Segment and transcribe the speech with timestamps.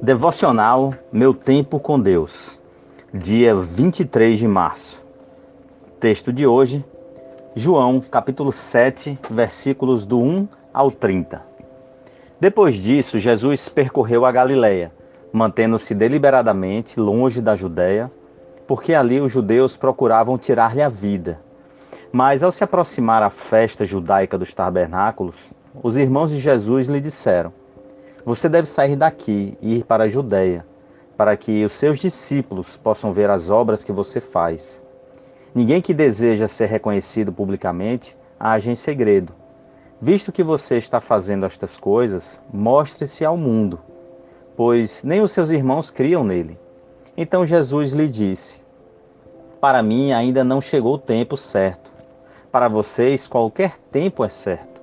[0.00, 2.60] Devocional Meu Tempo com Deus,
[3.12, 5.04] dia 23 de março.
[5.98, 6.84] Texto de hoje,
[7.56, 11.42] João, capítulo 7, versículos do 1 ao 30.
[12.38, 14.92] Depois disso, Jesus percorreu a Galiléia,
[15.32, 18.08] mantendo-se deliberadamente longe da Judéia,
[18.68, 21.40] porque ali os judeus procuravam tirar-lhe a vida.
[22.12, 25.36] Mas ao se aproximar a festa judaica dos tabernáculos,
[25.82, 27.52] os irmãos de Jesus lhe disseram:
[28.28, 30.62] você deve sair daqui e ir para a Judéia,
[31.16, 34.82] para que os seus discípulos possam ver as obras que você faz.
[35.54, 39.32] Ninguém que deseja ser reconhecido publicamente age em segredo.
[39.98, 43.80] Visto que você está fazendo estas coisas, mostre-se ao mundo,
[44.54, 46.58] pois nem os seus irmãos criam nele.
[47.16, 48.62] Então Jesus lhe disse:
[49.58, 51.90] Para mim ainda não chegou o tempo certo.
[52.52, 54.82] Para vocês, qualquer tempo é certo.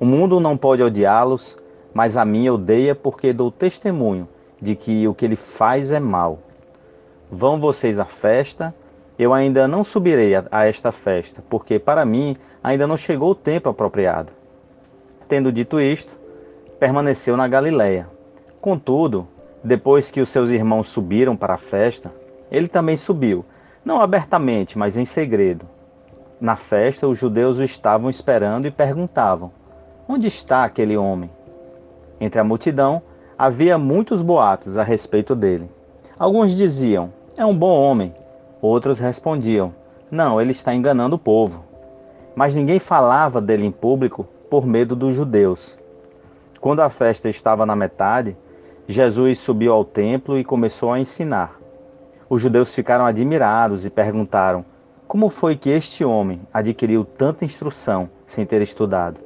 [0.00, 1.54] O mundo não pode odiá-los
[1.98, 4.28] mas a mim odeia porque dou testemunho
[4.62, 6.38] de que o que ele faz é mal.
[7.28, 8.72] Vão vocês à festa,
[9.18, 13.68] eu ainda não subirei a, esta festa, porque para mim ainda não chegou o tempo
[13.68, 14.32] apropriado.
[15.26, 16.16] Tendo dito isto,
[16.78, 18.08] permaneceu na Galiléia.
[18.60, 19.26] Contudo,
[19.64, 22.14] depois que os seus irmãos subiram para a festa,
[22.48, 23.44] ele também subiu,
[23.84, 25.66] não abertamente, mas em segredo.
[26.40, 29.50] Na festa, os judeus o estavam esperando e perguntavam:
[30.08, 31.28] Onde está aquele homem?
[32.20, 33.02] Entre a multidão
[33.38, 35.70] havia muitos boatos a respeito dele.
[36.18, 38.12] Alguns diziam: É um bom homem.
[38.60, 39.72] Outros respondiam:
[40.10, 41.64] Não, ele está enganando o povo.
[42.34, 45.78] Mas ninguém falava dele em público por medo dos judeus.
[46.60, 48.36] Quando a festa estava na metade,
[48.88, 51.56] Jesus subiu ao templo e começou a ensinar.
[52.28, 54.64] Os judeus ficaram admirados e perguntaram:
[55.06, 59.20] Como foi que este homem adquiriu tanta instrução sem ter estudado?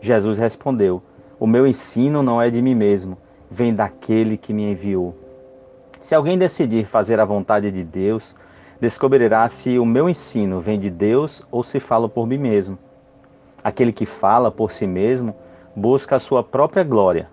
[0.00, 1.00] Jesus respondeu:
[1.44, 3.18] o meu ensino não é de mim mesmo,
[3.50, 5.14] vem daquele que me enviou.
[6.00, 8.34] Se alguém decidir fazer a vontade de Deus,
[8.80, 12.78] descobrirá se o meu ensino vem de Deus ou se falo por mim mesmo.
[13.62, 15.36] Aquele que fala por si mesmo
[15.76, 17.28] busca a sua própria glória,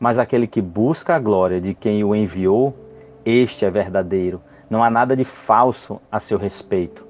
[0.00, 2.74] mas aquele que busca a glória de quem o enviou,
[3.22, 4.40] este é verdadeiro.
[4.70, 7.06] Não há nada de falso a seu respeito.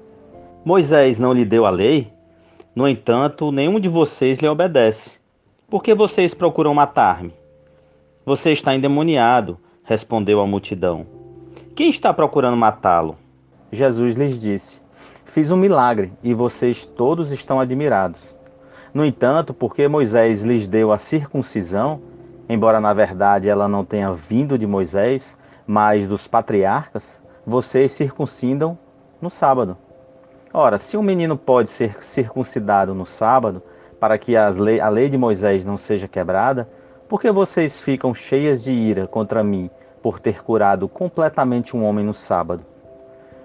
[0.65, 2.11] Moisés não lhe deu a lei?
[2.75, 5.22] No entanto, nenhum de vocês lhe obedece.
[5.73, 7.33] Por que vocês procuram matar-me?
[8.23, 11.03] Você está endemoniado, respondeu a multidão.
[11.75, 13.17] Quem está procurando matá-lo?
[13.71, 14.83] Jesus lhes disse:
[15.25, 18.37] Fiz um milagre e vocês todos estão admirados.
[18.93, 21.99] No entanto, porque Moisés lhes deu a circuncisão,
[22.47, 25.35] embora na verdade ela não tenha vindo de Moisés,
[25.65, 28.77] mas dos patriarcas, vocês circuncidam
[29.19, 29.75] no sábado.
[30.53, 33.63] Ora, se um menino pode ser circuncidado no sábado,
[34.03, 36.67] para que lei, a lei de Moisés não seja quebrada,
[37.07, 39.69] por que vocês ficam cheias de ira contra mim
[40.01, 42.65] por ter curado completamente um homem no sábado?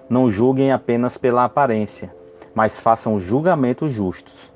[0.09, 2.13] Não julguem apenas pela aparência,
[2.53, 4.51] mas façam julgamentos justos.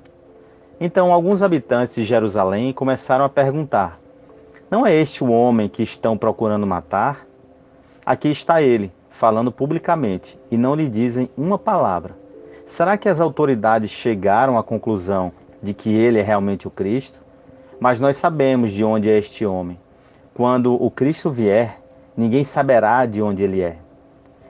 [0.78, 3.98] Então alguns habitantes de Jerusalém começaram a perguntar:
[4.70, 7.26] Não é este o homem que estão procurando matar?
[8.06, 12.14] Aqui está ele, falando publicamente, e não lhe dizem uma palavra.
[12.66, 15.32] Será que as autoridades chegaram à conclusão
[15.64, 17.24] de que ele é realmente o Cristo,
[17.80, 19.80] mas nós sabemos de onde é este homem.
[20.34, 21.80] Quando o Cristo vier,
[22.16, 23.78] ninguém saberá de onde ele é.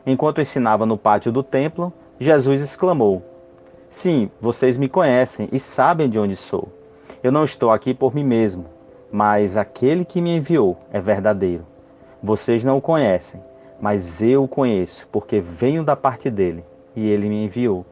[0.06, 3.24] Enquanto ensinava no pátio do templo, Jesus exclamou:
[3.90, 6.68] Sim, vocês me conhecem e sabem de onde sou.
[7.22, 8.66] Eu não estou aqui por mim mesmo,
[9.12, 11.66] mas aquele que me enviou é verdadeiro.
[12.22, 13.42] Vocês não o conhecem,
[13.80, 16.64] mas eu o conheço, porque venho da parte dele
[16.96, 17.86] e ele me enviou.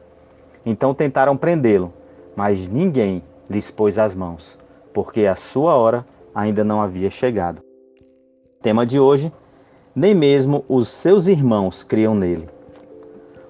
[0.64, 1.92] Então tentaram prendê-lo,
[2.36, 4.58] mas ninguém lhes pôs as mãos,
[4.92, 7.62] porque a sua hora ainda não havia chegado.
[8.60, 9.32] Tema de hoje:
[9.94, 12.48] nem mesmo os seus irmãos criam nele.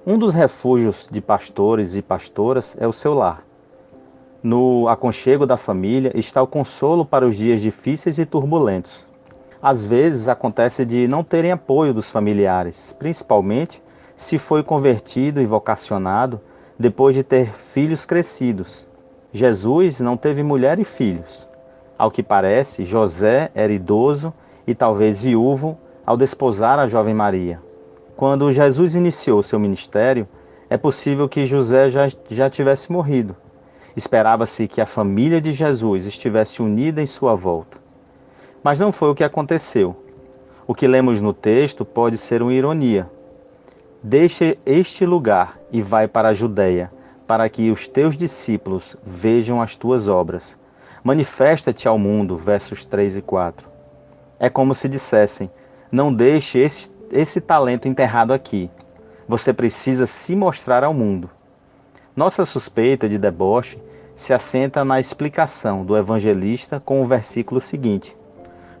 [0.05, 3.45] Um dos refúgios de pastores e pastoras é o seu lar.
[4.41, 9.05] No aconchego da família está o consolo para os dias difíceis e turbulentos.
[9.61, 13.81] Às vezes acontece de não terem apoio dos familiares, principalmente
[14.13, 16.41] se foi convertido e vocacionado
[16.77, 18.87] depois de ter filhos crescidos.
[19.31, 21.47] Jesus não teve mulher e filhos.
[21.97, 24.33] Ao que parece, José era idoso
[24.65, 27.61] e talvez viúvo ao desposar a jovem Maria.
[28.15, 30.27] Quando Jesus iniciou seu ministério,
[30.69, 33.35] é possível que José já, já tivesse morrido.
[33.95, 37.77] Esperava-se que a família de Jesus estivesse unida em sua volta.
[38.63, 39.95] Mas não foi o que aconteceu.
[40.65, 43.09] O que lemos no texto pode ser uma ironia,
[44.05, 46.91] Deixa este lugar e vai para a Judéia,
[47.25, 50.59] para que os teus discípulos vejam as tuas obras.
[51.01, 53.65] Manifesta-te ao mundo, versos 3 e 4.
[54.37, 55.49] É como se dissessem:
[55.89, 58.69] Não deixe esse, esse talento enterrado aqui.
[59.25, 61.29] Você precisa se mostrar ao mundo.
[62.13, 63.81] Nossa suspeita de deboche
[64.17, 68.17] se assenta na explicação do evangelista com o versículo seguinte: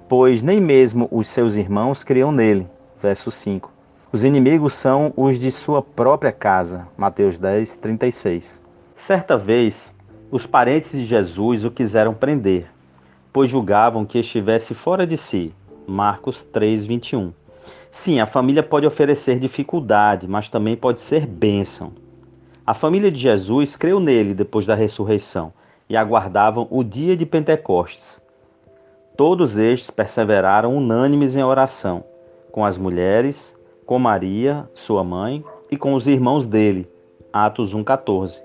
[0.09, 2.69] Pois nem mesmo os seus irmãos criam nele.
[3.01, 3.72] Verso 5.
[4.13, 6.87] Os inimigos são os de sua própria casa.
[6.95, 8.61] Mateus 10, 36.
[8.93, 9.91] Certa vez,
[10.29, 12.67] os parentes de Jesus o quiseram prender,
[13.33, 15.51] pois julgavam que estivesse fora de si.
[15.87, 17.33] Marcos 3, 21.
[17.91, 21.91] Sim, a família pode oferecer dificuldade, mas também pode ser bênção.
[22.67, 25.51] A família de Jesus creu nele depois da ressurreição
[25.89, 28.21] e aguardavam o dia de Pentecostes.
[29.17, 32.03] Todos estes perseveraram unânimes em oração,
[32.51, 36.89] com as mulheres, com Maria, sua mãe, e com os irmãos dele.
[37.31, 38.41] Atos 1,14.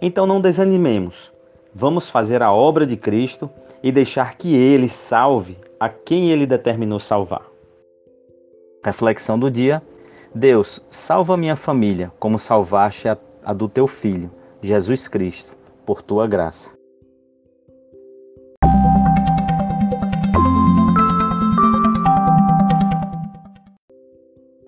[0.00, 1.32] Então não desanimemos.
[1.74, 3.48] Vamos fazer a obra de Cristo
[3.82, 7.42] e deixar que ele salve a quem ele determinou salvar.
[8.84, 9.82] Reflexão do dia:
[10.34, 14.30] Deus, salva minha família, como salvaste a a do teu Filho,
[14.62, 15.54] Jesus Cristo,
[15.84, 16.74] por tua graça.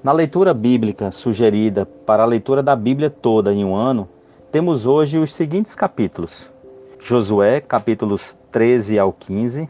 [0.06, 4.08] Na leitura bíblica sugerida para a leitura da Bíblia toda em um ano,
[4.52, 6.48] temos hoje os seguintes capítulos:
[7.00, 9.68] Josué, capítulos 13 ao 15,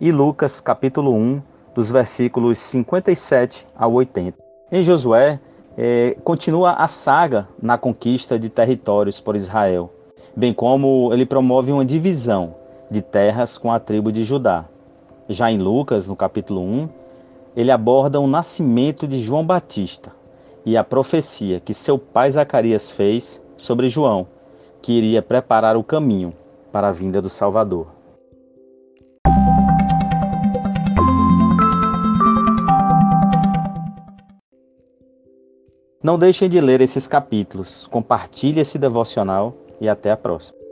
[0.00, 1.42] e Lucas, capítulo 1,
[1.74, 4.38] dos versículos 57 ao 80.
[4.70, 5.40] Em Josué,
[5.76, 9.92] é, continua a saga na conquista de territórios por Israel,
[10.36, 12.54] bem como ele promove uma divisão
[12.88, 14.66] de terras com a tribo de Judá.
[15.28, 16.88] Já em Lucas, no capítulo 1,
[17.56, 20.12] ele aborda o nascimento de João Batista
[20.66, 24.26] e a profecia que seu pai Zacarias fez sobre João,
[24.82, 26.32] que iria preparar o caminho
[26.72, 27.86] para a vinda do Salvador.
[36.02, 40.63] Não deixem de ler esses capítulos, compartilhe esse devocional e até a próxima.